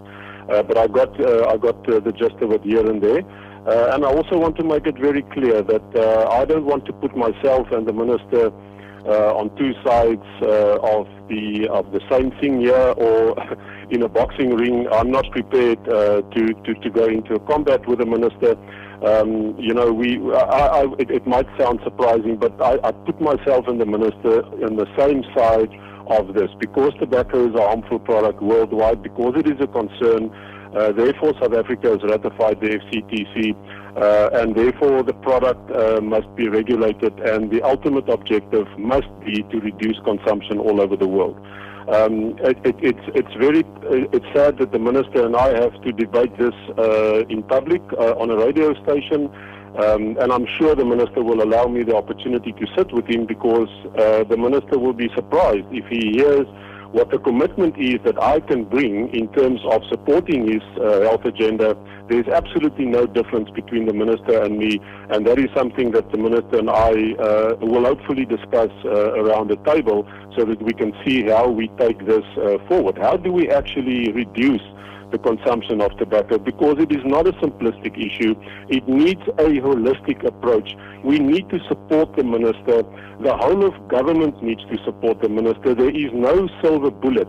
Uh, 0.49 0.63
but 0.63 0.77
I 0.77 0.87
got 0.87 1.19
uh, 1.19 1.47
I 1.49 1.57
got 1.57 1.77
uh, 1.89 1.99
the 1.99 2.11
gist 2.11 2.35
of 2.41 2.51
it 2.51 2.63
here 2.63 2.89
and 2.89 3.01
there. 3.01 3.19
and 3.93 4.05
I 4.05 4.07
also 4.07 4.37
want 4.37 4.55
to 4.57 4.63
make 4.63 4.87
it 4.87 4.97
very 4.97 5.21
clear 5.33 5.61
that 5.61 5.87
I 6.31 6.45
don't 6.45 6.65
want 6.65 6.85
to 6.85 6.93
put 6.93 7.15
myself 7.17 7.69
and 7.71 7.85
the 7.85 7.93
minister 7.93 8.51
on 9.05 9.55
two 9.57 9.73
sides 9.85 10.25
of 10.41 11.07
the 11.27 11.67
of 11.69 11.91
the 11.91 12.01
same 12.09 12.31
thing 12.39 12.61
here 12.61 12.93
or 12.97 13.35
in 13.89 14.03
a 14.03 14.09
boxing 14.09 14.55
ring. 14.55 14.87
I'm 14.91 15.11
not 15.11 15.29
prepared 15.31 15.79
uh, 15.87 16.21
to, 16.21 16.53
to, 16.53 16.73
to 16.73 16.89
go 16.89 17.05
into 17.05 17.35
a 17.35 17.39
combat 17.39 17.87
with 17.87 18.01
a 18.01 18.05
minister. 18.05 18.55
Um, 19.05 19.55
you 19.59 19.73
know, 19.73 19.93
we 19.93 20.17
I, 20.33 20.81
I, 20.81 20.83
it, 20.97 21.11
it, 21.11 21.27
might 21.27 21.45
sound 21.57 21.79
surprising, 21.83 22.37
but 22.37 22.59
I, 22.61 22.79
I 22.83 22.91
put 22.91 23.21
myself 23.21 23.67
and 23.67 23.79
the 23.79 23.85
minister 23.85 24.41
in 24.65 24.75
the 24.75 24.87
same 24.97 25.23
side 25.35 25.69
of 26.07 26.33
this 26.33 26.49
because 26.59 26.93
tobacco 26.99 27.47
is 27.47 27.55
a 27.55 27.61
harmful 27.61 27.99
product 27.99 28.41
worldwide, 28.41 29.03
because 29.03 29.33
it 29.37 29.47
is 29.47 29.59
a 29.61 29.67
concern. 29.67 30.31
Uh, 30.75 30.91
therefore, 30.91 31.33
South 31.39 31.53
Africa 31.53 31.89
has 31.89 32.03
ratified 32.03 32.59
the 32.59 32.79
FCTC, 32.79 33.55
uh, 33.97 34.29
and 34.33 34.55
therefore 34.55 35.01
the 35.01 35.13
product 35.13 35.71
uh, 35.71 35.99
must 36.01 36.33
be 36.35 36.47
regulated, 36.47 37.19
and 37.19 37.49
the 37.49 37.61
ultimate 37.63 38.07
objective 38.07 38.67
must 38.77 39.07
be 39.25 39.43
to 39.51 39.59
reduce 39.59 39.99
consumption 40.05 40.59
all 40.59 40.79
over 40.79 40.95
the 40.95 41.07
world. 41.07 41.35
Um, 41.87 42.37
it, 42.39 42.57
it, 42.65 42.75
it's 42.81 43.05
it's 43.15 43.33
very 43.35 43.63
it's 43.89 44.25
sad 44.35 44.57
that 44.59 44.71
the 44.71 44.79
minister 44.79 45.25
and 45.25 45.35
I 45.35 45.49
have 45.63 45.81
to 45.81 45.91
debate 45.93 46.37
this 46.37 46.53
uh, 46.77 47.25
in 47.27 47.41
public 47.43 47.81
uh, 47.93 48.21
on 48.21 48.29
a 48.29 48.35
radio 48.35 48.73
station, 48.83 49.31
um, 49.77 50.17
and 50.19 50.31
I'm 50.31 50.45
sure 50.57 50.75
the 50.75 50.85
minister 50.85 51.23
will 51.23 51.41
allow 51.41 51.65
me 51.67 51.83
the 51.83 51.95
opportunity 51.95 52.51
to 52.51 52.67
sit 52.75 52.91
with 52.91 53.07
him 53.07 53.25
because 53.25 53.69
uh, 53.97 54.25
the 54.25 54.37
minister 54.37 54.77
will 54.77 54.93
be 54.93 55.09
surprised 55.15 55.67
if 55.71 55.85
he 55.87 56.11
hears 56.11 56.45
what 56.91 57.11
the 57.11 57.19
commitment 57.19 57.77
is 57.77 57.99
that 58.05 58.21
I 58.21 58.39
can 58.39 58.63
bring 58.63 59.13
in 59.13 59.27
terms 59.33 59.59
of 59.71 59.81
supporting 59.89 60.47
his 60.47 60.61
uh, 60.79 61.01
health 61.01 61.25
agenda, 61.25 61.77
there's 62.09 62.27
absolutely 62.27 62.85
no 62.85 63.05
difference 63.05 63.49
between 63.49 63.85
the 63.85 63.93
minister 63.93 64.41
and 64.41 64.57
me, 64.57 64.79
and 65.09 65.25
that 65.27 65.37
is 65.39 65.49
something 65.55 65.91
that 65.91 66.11
the 66.11 66.17
minister 66.17 66.59
and 66.59 66.69
I 66.69 67.13
uh, 67.19 67.55
will 67.59 67.85
hopefully 67.85 68.25
discuss 68.25 68.71
uh, 68.85 69.13
around 69.21 69.49
the 69.49 69.57
table 69.57 70.07
so 70.37 70.45
that 70.45 70.61
we 70.61 70.73
can 70.73 70.93
see 71.05 71.23
how 71.23 71.49
we 71.49 71.67
take 71.77 72.05
this 72.05 72.23
uh, 72.37 72.57
forward. 72.67 72.97
How 72.97 73.17
do 73.17 73.31
we 73.31 73.49
actually 73.49 74.11
reduce 74.11 74.61
the 75.11 75.17
consumption 75.17 75.81
of 75.81 75.95
tobacco 75.97 76.37
because 76.37 76.75
it 76.79 76.91
is 76.91 77.03
not 77.05 77.27
a 77.27 77.31
simplistic 77.33 77.97
issue. 77.97 78.35
It 78.69 78.87
needs 78.87 79.21
a 79.37 79.61
holistic 79.61 80.25
approach. 80.25 80.75
We 81.03 81.19
need 81.19 81.49
to 81.49 81.59
support 81.67 82.15
the 82.15 82.23
minister. 82.23 82.83
The 83.21 83.35
whole 83.35 83.65
of 83.65 83.87
government 83.87 84.43
needs 84.43 84.61
to 84.65 84.83
support 84.83 85.21
the 85.21 85.29
minister. 85.29 85.73
There 85.73 85.89
is 85.89 86.11
no 86.13 86.49
silver 86.61 86.91
bullet 86.91 87.27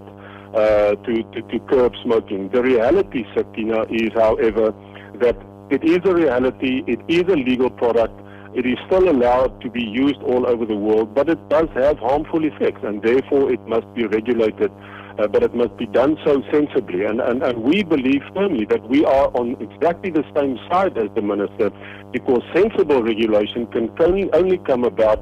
uh, 0.55 0.95
to, 0.97 1.23
to, 1.23 1.43
to 1.43 1.59
curb 1.71 1.95
smoking. 2.03 2.49
The 2.49 2.63
reality, 2.63 3.25
Sakina, 3.35 3.83
is, 3.91 4.13
however, 4.15 4.75
that 5.21 5.37
it 5.71 5.85
is 5.85 5.99
a 6.05 6.15
reality, 6.15 6.83
it 6.87 7.01
is 7.09 7.25
a 7.29 7.37
legal 7.37 7.71
product, 7.71 8.19
it 8.55 8.65
is 8.65 8.79
still 8.87 9.09
allowed 9.11 9.61
to 9.61 9.71
be 9.71 9.83
used 9.83 10.21
all 10.23 10.47
over 10.47 10.65
the 10.65 10.77
world, 10.77 11.15
but 11.15 11.29
it 11.29 11.49
does 11.49 11.69
have 11.75 11.99
harmful 11.99 12.45
effects, 12.45 12.81
and 12.83 13.03
therefore 13.03 13.53
it 13.53 13.61
must 13.69 13.93
be 13.95 14.07
regulated 14.07 14.73
uh, 15.19 15.27
but 15.27 15.43
it 15.43 15.55
must 15.55 15.77
be 15.77 15.87
done 15.87 16.17
so 16.25 16.43
sensibly. 16.51 17.05
And, 17.05 17.21
and, 17.21 17.43
and 17.43 17.63
we 17.63 17.83
believe 17.83 18.23
firmly 18.35 18.65
that 18.67 18.89
we 18.89 19.05
are 19.05 19.29
on 19.37 19.57
exactly 19.61 20.11
the 20.11 20.25
same 20.35 20.59
side 20.71 20.97
as 20.97 21.09
the 21.15 21.23
minister 21.23 21.71
because 22.13 22.43
sensible 22.55 23.03
regulation 23.03 23.67
can 23.67 23.91
only, 24.01 24.33
only 24.33 24.59
come 24.59 24.85
about 24.85 25.19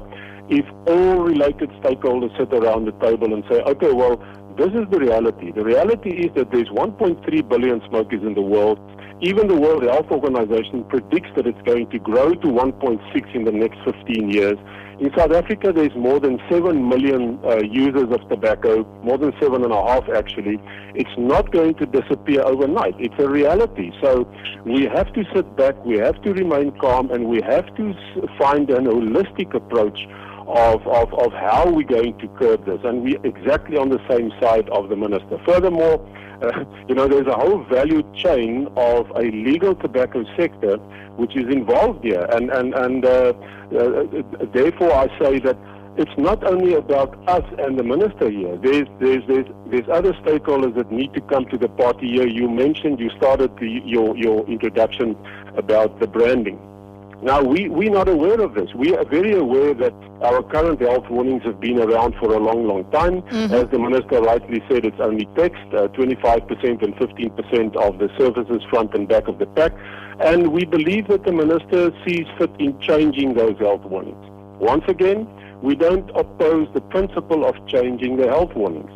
if 0.49 0.65
all 0.85 1.23
related 1.23 1.69
stakeholders 1.81 2.35
sit 2.37 2.53
around 2.53 2.85
the 2.85 2.93
table 3.05 3.33
and 3.33 3.43
say, 3.49 3.61
okay, 3.63 3.91
well, 3.91 4.17
this 4.57 4.73
is 4.73 4.89
the 4.89 4.99
reality. 4.99 5.51
The 5.51 5.63
reality 5.63 6.25
is 6.25 6.33
that 6.35 6.51
there's 6.51 6.69
1.3 6.69 7.49
billion 7.49 7.81
smokers 7.89 8.23
in 8.23 8.33
the 8.33 8.41
world. 8.41 8.79
Even 9.19 9.47
the 9.47 9.55
World 9.55 9.83
Health 9.83 10.09
Organization 10.09 10.83
predicts 10.85 11.29
that 11.35 11.47
it's 11.47 11.61
going 11.63 11.89
to 11.89 11.99
grow 11.99 12.33
to 12.33 12.47
1.6 12.47 13.35
in 13.35 13.43
the 13.43 13.51
next 13.51 13.79
15 13.83 14.29
years. 14.29 14.57
In 14.99 15.11
South 15.15 15.31
Africa, 15.31 15.71
there's 15.71 15.93
more 15.95 16.19
than 16.19 16.39
7 16.49 16.89
million 16.89 17.39
uh, 17.45 17.57
users 17.57 18.09
of 18.09 18.27
tobacco, 18.29 18.83
more 19.03 19.19
than 19.19 19.31
7.5 19.33 20.09
actually. 20.15 20.59
It's 20.95 21.15
not 21.19 21.51
going 21.51 21.75
to 21.75 21.85
disappear 21.85 22.41
overnight. 22.41 22.95
It's 22.97 23.13
a 23.19 23.29
reality. 23.29 23.91
So 24.01 24.27
we 24.65 24.85
have 24.85 25.13
to 25.13 25.23
sit 25.35 25.55
back, 25.55 25.75
we 25.85 25.99
have 25.99 26.19
to 26.23 26.33
remain 26.33 26.71
calm, 26.79 27.11
and 27.11 27.25
we 27.27 27.41
have 27.43 27.67
to 27.75 27.93
find 28.39 28.71
an 28.71 28.85
holistic 28.85 29.53
approach 29.53 29.99
of, 30.47 30.87
of, 30.87 31.13
of 31.13 31.33
how 31.33 31.69
we're 31.69 31.85
going 31.85 32.17
to 32.19 32.27
curb 32.39 32.65
this. 32.65 32.79
And 32.83 33.03
we're 33.03 33.23
exactly 33.23 33.77
on 33.77 33.89
the 33.89 33.99
same 34.09 34.31
side 34.41 34.69
of 34.69 34.89
the 34.89 34.95
minister. 34.95 35.37
Furthermore, 35.45 35.99
uh, 36.41 36.63
you 36.87 36.95
know, 36.95 37.07
there's 37.07 37.27
a 37.27 37.35
whole 37.35 37.63
value 37.65 38.03
chain 38.15 38.67
of 38.77 39.09
a 39.11 39.23
legal 39.23 39.75
tobacco 39.75 40.23
sector 40.37 40.77
which 41.17 41.35
is 41.35 41.53
involved 41.53 42.03
here. 42.03 42.25
And, 42.31 42.49
and, 42.51 42.73
and 42.75 43.05
uh, 43.05 43.33
uh, 43.75 44.05
therefore, 44.53 44.93
I 44.93 45.07
say 45.19 45.39
that 45.39 45.57
it's 45.97 46.15
not 46.17 46.43
only 46.43 46.75
about 46.75 47.17
us 47.27 47.43
and 47.57 47.77
the 47.77 47.83
minister 47.83 48.29
here. 48.29 48.55
There's, 48.57 48.87
there's, 48.99 49.23
there's, 49.27 49.47
there's 49.65 49.89
other 49.89 50.13
stakeholders 50.13 50.75
that 50.75 50.91
need 50.91 51.13
to 51.15 51.21
come 51.21 51.45
to 51.45 51.57
the 51.57 51.69
party 51.69 52.07
here. 52.07 52.27
You 52.27 52.49
mentioned, 52.49 52.99
you 52.99 53.09
started 53.17 53.57
the, 53.57 53.81
your, 53.83 54.15
your 54.15 54.47
introduction 54.47 55.17
about 55.57 55.99
the 55.99 56.07
branding. 56.07 56.59
Now, 57.21 57.41
we, 57.41 57.67
we're 57.67 57.89
not 57.89 58.07
aware 58.07 58.39
of 58.39 58.53
this. 58.53 58.69
We 58.75 58.95
are 58.95 59.03
very 59.03 59.33
aware 59.33 59.73
that 59.73 59.93
our 60.21 60.43
current 60.43 60.79
health 60.79 61.09
warnings 61.09 61.43
have 61.45 61.59
been 61.59 61.79
around 61.79 62.13
for 62.19 62.33
a 62.33 62.37
long, 62.37 62.67
long 62.67 62.89
time. 62.91 63.23
Mm-hmm. 63.23 63.53
As 63.53 63.65
the 63.71 63.79
Minister 63.79 64.21
rightly 64.21 64.61
said, 64.69 64.85
it's 64.85 64.99
only 64.99 65.25
text, 65.35 65.61
uh, 65.73 65.87
25% 65.89 66.83
and 66.83 66.95
15% 66.95 67.75
of 67.75 67.97
the 67.97 68.09
services 68.19 68.61
front 68.69 68.93
and 68.93 69.07
back 69.07 69.27
of 69.27 69.39
the 69.39 69.47
pack. 69.47 69.73
And 70.19 70.53
we 70.53 70.65
believe 70.65 71.07
that 71.07 71.23
the 71.23 71.31
Minister 71.31 71.91
sees 72.05 72.27
fit 72.37 72.51
in 72.59 72.79
changing 72.79 73.33
those 73.33 73.57
health 73.57 73.81
warnings. 73.81 74.23
Once 74.59 74.83
again, 74.87 75.27
we 75.63 75.75
don't 75.75 76.09
oppose 76.15 76.67
the 76.75 76.81
principle 76.81 77.45
of 77.45 77.55
changing 77.67 78.17
the 78.17 78.27
health 78.27 78.53
warnings. 78.55 78.91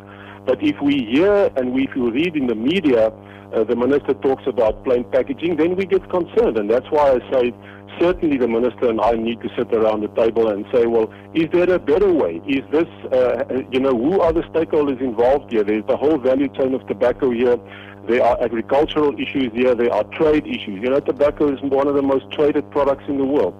But 0.46 0.62
if 0.62 0.80
we 0.80 1.06
hear 1.06 1.52
and 1.56 1.78
if 1.80 1.96
we 1.96 2.12
read 2.12 2.36
in 2.36 2.48
the 2.48 2.56
media, 2.56 3.12
uh, 3.54 3.64
the 3.64 3.76
minister 3.76 4.14
talks 4.14 4.44
about 4.48 4.84
plain 4.84 5.04
packaging, 5.06 5.58
then 5.58 5.76
we 5.76 5.86
get 5.86 6.08
concerned. 6.10 6.58
And 6.58 6.70
that's 6.70 6.90
why 6.90 7.12
I 7.12 7.32
say 7.32 7.54
certainly 8.00 8.38
the 8.38 8.48
minister 8.48 8.90
and 8.90 9.02
I 9.02 9.12
need 9.14 9.42
to 9.42 9.50
sit 9.58 9.74
around 9.74 10.02
the 10.02 10.08
table 10.10 10.50
and 10.50 10.66
say, 10.74 10.86
well, 10.86 11.12
is 11.34 11.50
there 11.52 11.70
a 11.72 11.80
better 11.80 12.12
way? 12.12 12.42
Is 12.48 12.64
this, 12.72 12.88
uh, 13.12 13.44
you 13.72 13.80
know, 13.80 13.96
who 13.96 14.22
are 14.22 14.34
the 14.34 14.42
stakeholders 14.42 15.00
involved 15.02 15.52
here? 15.52 15.64
There's 15.64 15.86
the 15.88 15.98
whole 15.98 16.18
value 16.18 16.48
chain 16.50 16.74
of 16.74 16.86
tobacco 16.88 17.32
here. 17.32 17.58
There 18.08 18.24
are 18.24 18.42
agricultural 18.42 19.14
issues 19.20 19.52
here. 19.54 19.76
There 19.76 19.94
are 19.94 20.04
trade 20.06 20.48
issues. 20.48 20.82
You 20.82 20.90
know, 20.90 21.00
tobacco 21.00 21.54
is 21.54 21.62
one 21.62 21.88
of 21.88 21.96
the 21.96 22.02
most 22.02 22.32
traded 22.32 22.70
products 22.72 23.04
in 23.08 23.18
the 23.18 23.26
world. 23.26 23.54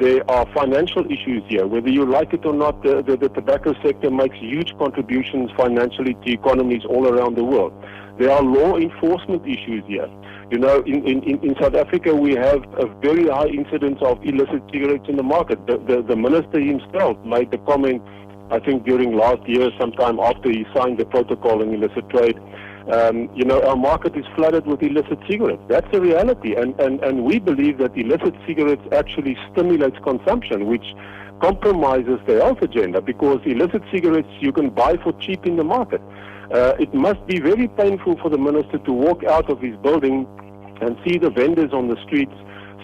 There 0.00 0.28
are 0.28 0.44
financial 0.52 1.06
issues 1.06 1.44
here. 1.48 1.66
Whether 1.66 1.88
you 1.90 2.04
like 2.04 2.32
it 2.32 2.44
or 2.44 2.52
not, 2.52 2.82
the, 2.82 3.02
the, 3.02 3.16
the 3.16 3.28
tobacco 3.28 3.74
sector 3.82 4.10
makes 4.10 4.36
huge 4.38 4.76
contributions 4.76 5.50
financially 5.56 6.14
to 6.14 6.32
economies 6.32 6.84
all 6.84 7.06
around 7.06 7.36
the 7.36 7.44
world. 7.44 7.72
There 8.18 8.30
are 8.30 8.42
law 8.42 8.76
enforcement 8.76 9.42
issues 9.46 9.82
here. 9.86 10.08
You 10.50 10.58
know, 10.58 10.80
in, 10.82 11.06
in, 11.06 11.22
in 11.42 11.56
South 11.60 11.74
Africa, 11.74 12.14
we 12.14 12.34
have 12.34 12.62
a 12.78 12.86
very 13.00 13.28
high 13.28 13.48
incidence 13.48 13.98
of 14.02 14.22
illicit 14.24 14.62
cigarettes 14.72 15.06
in 15.08 15.16
the 15.16 15.22
market. 15.22 15.66
The, 15.66 15.78
the, 15.78 16.02
the 16.02 16.16
minister 16.16 16.60
himself 16.60 17.16
made 17.24 17.50
the 17.50 17.58
comment, 17.58 18.02
I 18.50 18.60
think 18.60 18.84
during 18.84 19.16
last 19.16 19.48
year, 19.48 19.70
sometime 19.80 20.20
after 20.20 20.50
he 20.50 20.64
signed 20.74 20.98
the 20.98 21.06
protocol 21.06 21.62
on 21.62 21.74
illicit 21.74 22.08
trade. 22.10 22.38
Um, 22.92 23.30
you 23.34 23.44
know, 23.44 23.62
our 23.62 23.76
market 23.76 24.14
is 24.14 24.26
flooded 24.36 24.66
with 24.66 24.82
illicit 24.82 25.18
cigarettes. 25.28 25.62
That's 25.68 25.88
a 25.92 26.00
reality. 26.00 26.54
And, 26.54 26.78
and, 26.78 27.02
and 27.02 27.24
we 27.24 27.38
believe 27.38 27.78
that 27.78 27.96
illicit 27.96 28.34
cigarettes 28.46 28.86
actually 28.92 29.38
stimulates 29.50 29.96
consumption, 30.04 30.66
which 30.66 30.84
compromises 31.40 32.20
the 32.26 32.40
health 32.40 32.62
agenda 32.62 33.00
because 33.00 33.40
illicit 33.44 33.82
cigarettes 33.92 34.28
you 34.40 34.52
can 34.52 34.70
buy 34.70 34.96
for 35.02 35.12
cheap 35.14 35.46
in 35.46 35.56
the 35.56 35.64
market. 35.64 36.02
Uh, 36.52 36.74
it 36.78 36.92
must 36.92 37.24
be 37.26 37.40
very 37.40 37.68
painful 37.68 38.16
for 38.18 38.28
the 38.30 38.38
minister 38.38 38.78
to 38.78 38.92
walk 38.92 39.24
out 39.24 39.50
of 39.50 39.60
his 39.60 39.76
building 39.78 40.26
and 40.80 40.96
see 41.06 41.18
the 41.18 41.30
vendors 41.30 41.72
on 41.72 41.88
the 41.88 41.96
streets 42.04 42.34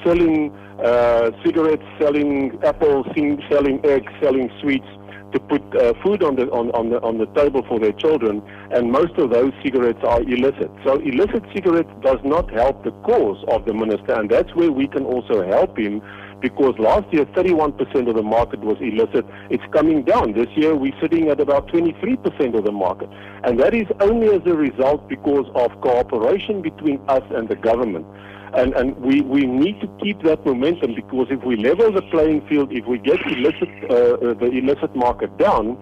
selling 0.05 0.51
uh, 0.85 1.31
cigarettes, 1.45 1.85
selling 1.99 2.59
apples, 2.65 3.07
selling 3.51 3.81
eggs, 3.85 4.13
selling 4.23 4.51
sweets 4.61 4.87
to 5.33 5.39
put 5.39 5.63
uh, 5.77 5.93
food 6.03 6.23
on 6.23 6.35
the 6.37 6.51
on, 6.51 6.71
on 6.73 6.91
the 6.91 7.01
on 7.03 7.19
the 7.19 7.27
table 7.39 7.63
for 7.69 7.79
their 7.79 7.93
children, 7.93 8.43
and 8.73 8.91
most 8.91 9.17
of 9.19 9.31
those 9.31 9.53
cigarettes 9.63 10.01
are 10.03 10.23
illicit. 10.23 10.71
So 10.85 10.99
illicit 10.99 11.45
cigarettes 11.55 11.91
does 12.03 12.19
not 12.25 12.51
help 12.51 12.83
the 12.85 12.91
cause 13.03 13.45
of 13.49 13.65
the 13.65 13.75
minister, 13.75 14.15
and 14.15 14.29
that's 14.31 14.55
where 14.55 14.73
we 14.73 14.89
can 14.89 15.05
also 15.05 15.47
help 15.47 15.79
him 15.79 16.03
because 16.41 16.75
last 16.79 17.13
year 17.13 17.25
31% 17.27 18.09
of 18.09 18.15
the 18.15 18.23
market 18.23 18.61
was 18.61 18.77
illicit. 18.81 19.27
It's 19.51 19.65
coming 19.73 20.03
down. 20.03 20.33
This 20.33 20.49
year 20.57 20.75
we're 20.75 20.99
sitting 21.01 21.29
at 21.29 21.41
about 21.41 21.69
23% 21.69 22.57
of 22.57 22.65
the 22.65 22.73
market. 22.73 23.09
And 23.45 23.59
that 23.61 23.75
is 23.75 23.87
only 24.01 24.29
as 24.29 24.43
a 24.47 24.55
result 24.55 25.09
because 25.09 25.47
of 25.55 25.79
cooperation 25.81 26.63
between 26.63 27.01
us 27.09 27.23
and 27.31 27.49
the 27.49 27.57
government. 27.57 28.07
And, 28.53 28.75
and 28.75 28.97
we, 28.97 29.21
we 29.21 29.47
need 29.47 29.81
to 29.81 29.89
keep 30.03 30.23
that 30.23 30.45
momentum 30.45 30.95
because 30.95 31.29
if 31.31 31.43
we 31.45 31.57
level 31.57 31.93
the 31.93 32.03
playing 32.03 32.47
field, 32.49 32.73
if 32.73 32.85
we 32.87 32.99
get 32.99 33.21
illicit, 33.25 33.69
uh, 33.89 33.95
uh, 33.95 34.35
the 34.35 34.51
illicit 34.51 34.95
market 34.97 35.37
down, 35.39 35.79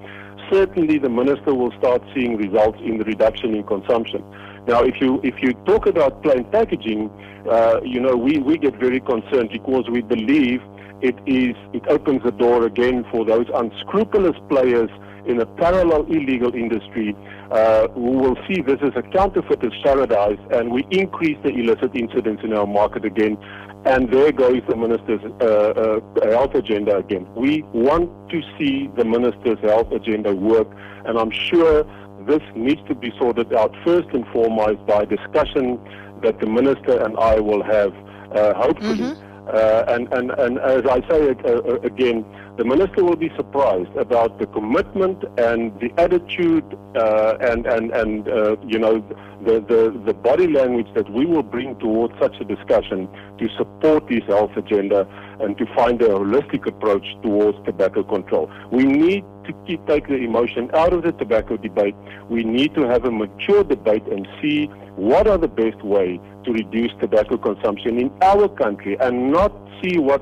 certainly 0.52 0.98
the 0.98 1.08
minister 1.08 1.54
will 1.54 1.72
start 1.78 2.02
seeing 2.14 2.36
results 2.36 2.78
in 2.82 2.98
the 2.98 3.04
reduction 3.04 3.54
in 3.54 3.62
consumption. 3.62 4.22
Now, 4.68 4.82
if 4.82 5.00
you 5.00 5.18
if 5.24 5.42
you 5.42 5.54
talk 5.64 5.86
about 5.86 6.22
plain 6.22 6.44
packaging, 6.44 7.10
uh, 7.50 7.80
you 7.82 8.00
know 8.00 8.14
we, 8.14 8.38
we 8.38 8.58
get 8.58 8.76
very 8.76 9.00
concerned 9.00 9.48
because 9.50 9.88
we 9.90 10.02
believe 10.02 10.60
it 11.00 11.16
is 11.24 11.56
it 11.72 11.86
opens 11.88 12.22
the 12.22 12.32
door 12.32 12.66
again 12.66 13.06
for 13.10 13.24
those 13.24 13.46
unscrupulous 13.54 14.36
players 14.50 14.90
in 15.24 15.40
a 15.40 15.46
parallel 15.46 16.04
illegal 16.06 16.54
industry 16.54 17.16
uh, 17.50 17.88
who 17.88 18.12
will 18.12 18.36
see 18.46 18.60
this 18.60 18.78
as 18.82 18.92
a 18.94 19.02
counterfeiter's 19.02 19.72
paradise, 19.82 20.38
and 20.50 20.70
we 20.70 20.86
increase 20.90 21.38
the 21.42 21.48
illicit 21.48 21.94
incidents 21.94 22.42
in 22.44 22.52
our 22.52 22.66
market 22.66 23.06
again. 23.06 23.38
And 23.86 24.10
there 24.12 24.32
goes 24.32 24.60
the 24.68 24.76
minister's 24.76 25.20
uh, 25.40 25.44
uh, 25.44 26.30
health 26.30 26.54
agenda 26.54 26.98
again. 26.98 27.26
We 27.34 27.62
want 27.72 28.10
to 28.30 28.42
see 28.58 28.90
the 28.96 29.04
minister's 29.04 29.60
health 29.60 29.92
agenda 29.92 30.34
work, 30.34 30.68
and 31.06 31.18
I'm 31.18 31.30
sure 31.30 31.86
this 32.28 32.42
needs 32.54 32.80
to 32.88 32.94
be 32.94 33.12
sorted 33.18 33.52
out 33.54 33.74
first 33.84 34.08
and 34.12 34.24
foremost 34.28 34.84
by 34.86 35.04
discussion 35.04 35.78
that 36.22 36.38
the 36.40 36.46
minister 36.46 36.94
and 37.04 37.16
I 37.18 37.40
will 37.40 37.62
have, 37.62 37.92
uh, 38.32 38.54
hopefully. 38.54 38.98
Mhm. 38.98 39.24
Uh, 39.48 39.84
and, 39.88 40.12
and, 40.12 40.30
and 40.32 40.58
as 40.58 40.84
I 40.84 41.00
say 41.08 41.30
uh, 41.30 41.48
uh, 41.48 41.80
again, 41.82 42.22
the 42.58 42.64
minister 42.64 43.04
will 43.04 43.16
be 43.16 43.30
surprised 43.36 43.94
about 43.96 44.40
the 44.40 44.46
commitment 44.46 45.22
and 45.38 45.72
the 45.78 45.92
attitude 45.96 46.64
uh, 46.96 47.36
and, 47.40 47.66
and, 47.66 47.92
and 47.92 48.28
uh, 48.28 48.56
you 48.66 48.80
know, 48.80 48.98
the, 49.44 49.60
the, 49.60 50.02
the 50.04 50.12
body 50.12 50.48
language 50.48 50.88
that 50.96 51.08
we 51.12 51.24
will 51.24 51.44
bring 51.44 51.78
towards 51.78 52.12
such 52.18 52.34
a 52.40 52.44
discussion 52.44 53.08
to 53.38 53.48
support 53.56 54.08
this 54.08 54.24
health 54.26 54.50
agenda 54.56 55.06
and 55.38 55.56
to 55.56 55.66
find 55.76 56.02
a 56.02 56.08
holistic 56.08 56.66
approach 56.66 57.06
towards 57.22 57.56
tobacco 57.64 58.02
control. 58.02 58.50
We 58.72 58.84
need 58.84 59.24
to 59.44 59.52
keep, 59.64 59.86
take 59.86 60.08
the 60.08 60.16
emotion 60.16 60.68
out 60.74 60.92
of 60.92 61.04
the 61.04 61.12
tobacco 61.12 61.58
debate. 61.58 61.94
We 62.28 62.42
need 62.42 62.74
to 62.74 62.88
have 62.88 63.04
a 63.04 63.12
mature 63.12 63.62
debate 63.62 64.06
and 64.08 64.26
see 64.42 64.66
what 64.96 65.28
are 65.28 65.38
the 65.38 65.46
best 65.46 65.80
way 65.84 66.20
to 66.44 66.52
reduce 66.52 66.90
tobacco 67.00 67.36
consumption 67.36 68.00
in 68.00 68.10
our 68.20 68.48
country 68.48 68.96
and 68.98 69.30
not 69.30 69.52
see 69.80 69.96
what, 69.98 70.20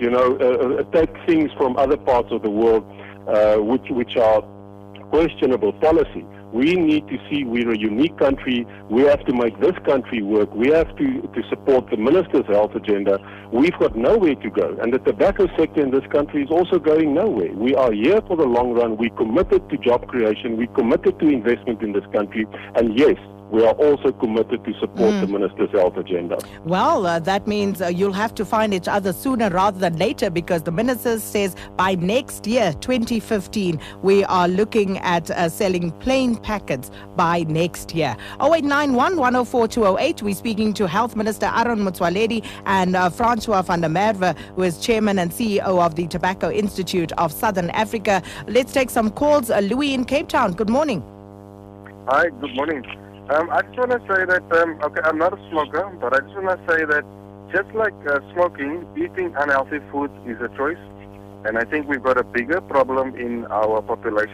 you 0.00 0.10
know, 0.10 0.36
uh, 0.40 0.80
uh, 0.80 0.82
take 0.92 1.10
things 1.26 1.50
from 1.56 1.76
other 1.76 1.96
parts 1.96 2.28
of 2.30 2.42
the 2.42 2.50
world 2.50 2.84
uh, 3.26 3.56
which, 3.56 3.86
which 3.90 4.16
are 4.16 4.42
questionable 5.10 5.72
policy. 5.74 6.24
We 6.52 6.76
need 6.76 7.06
to 7.08 7.18
see 7.28 7.44
we're 7.44 7.70
a 7.70 7.78
unique 7.78 8.16
country. 8.16 8.66
We 8.88 9.02
have 9.02 9.24
to 9.26 9.34
make 9.34 9.60
this 9.60 9.76
country 9.84 10.22
work. 10.22 10.54
We 10.54 10.68
have 10.68 10.96
to, 10.96 11.20
to 11.20 11.42
support 11.50 11.90
the 11.90 11.98
minister's 11.98 12.46
health 12.46 12.74
agenda. 12.74 13.18
We've 13.52 13.78
got 13.78 13.96
nowhere 13.96 14.34
to 14.34 14.50
go. 14.50 14.76
And 14.80 14.92
the 14.92 14.98
tobacco 14.98 15.46
sector 15.58 15.82
in 15.82 15.90
this 15.90 16.06
country 16.10 16.44
is 16.44 16.50
also 16.50 16.78
going 16.78 17.12
nowhere. 17.12 17.52
We 17.52 17.74
are 17.74 17.92
here 17.92 18.22
for 18.26 18.36
the 18.36 18.46
long 18.46 18.72
run. 18.72 18.96
We 18.96 19.10
committed 19.10 19.68
to 19.68 19.76
job 19.76 20.08
creation. 20.08 20.56
We 20.56 20.68
committed 20.68 21.18
to 21.18 21.28
investment 21.28 21.82
in 21.82 21.92
this 21.92 22.06
country. 22.12 22.46
And 22.76 22.98
yes, 22.98 23.16
we 23.50 23.64
are 23.64 23.72
also 23.74 24.12
committed 24.12 24.64
to 24.64 24.74
support 24.78 25.20
the 25.20 25.26
minister's 25.26 25.70
health 25.70 25.96
agenda. 25.96 26.38
Well, 26.64 27.06
uh, 27.06 27.18
that 27.20 27.46
means 27.46 27.80
uh, 27.80 27.86
you'll 27.86 28.12
have 28.12 28.34
to 28.34 28.44
find 28.44 28.74
each 28.74 28.88
other 28.88 29.12
sooner 29.12 29.48
rather 29.48 29.78
than 29.78 29.96
later 29.96 30.28
because 30.30 30.62
the 30.62 30.70
minister 30.70 31.18
says 31.18 31.56
by 31.76 31.94
next 31.94 32.46
year, 32.46 32.74
2015, 32.80 33.80
we 34.02 34.24
are 34.24 34.48
looking 34.48 34.98
at 34.98 35.30
uh, 35.30 35.48
selling 35.48 35.90
plain 35.92 36.36
packets 36.36 36.90
by 37.16 37.44
next 37.44 37.94
year. 37.94 38.16
0891 38.40 39.16
104 39.16 39.68
208. 39.68 40.22
We're 40.22 40.34
speaking 40.34 40.74
to 40.74 40.86
Health 40.86 41.16
Minister 41.16 41.46
Aaron 41.46 41.80
Motsoaledi 41.80 42.44
and 42.66 42.96
uh, 42.96 43.08
Francois 43.08 43.62
van 43.62 43.80
der 43.80 43.88
Merwe, 43.88 44.36
who 44.56 44.62
is 44.62 44.78
chairman 44.78 45.18
and 45.18 45.30
CEO 45.30 45.84
of 45.84 45.94
the 45.94 46.06
Tobacco 46.06 46.50
Institute 46.50 47.12
of 47.12 47.32
Southern 47.32 47.70
Africa. 47.70 48.22
Let's 48.46 48.72
take 48.72 48.90
some 48.90 49.10
calls. 49.10 49.50
Uh, 49.50 49.60
Louis 49.60 49.94
in 49.94 50.04
Cape 50.04 50.28
Town, 50.28 50.52
good 50.52 50.68
morning. 50.68 51.02
Hi, 52.08 52.28
good 52.40 52.54
morning. 52.54 52.84
Um, 53.28 53.50
I 53.50 53.60
just 53.60 53.76
want 53.76 53.90
to 53.92 54.00
say 54.08 54.24
that, 54.24 54.44
um, 54.56 54.80
okay, 54.82 55.00
I'm 55.04 55.18
not 55.18 55.38
a 55.38 55.50
smoker, 55.50 55.84
but 56.00 56.14
I 56.14 56.20
just 56.20 56.34
want 56.34 56.48
to 56.48 56.72
say 56.72 56.84
that 56.86 57.04
just 57.52 57.68
like 57.74 57.92
uh, 58.08 58.20
smoking, 58.32 58.86
eating 58.96 59.34
unhealthy 59.36 59.80
food 59.92 60.10
is 60.26 60.40
a 60.40 60.48
choice. 60.56 60.80
And 61.44 61.58
I 61.58 61.64
think 61.64 61.88
we've 61.88 62.02
got 62.02 62.16
a 62.16 62.24
bigger 62.24 62.62
problem 62.62 63.14
in 63.16 63.44
our 63.46 63.82
population. 63.82 64.26